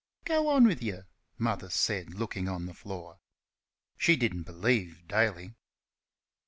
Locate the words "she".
3.97-4.15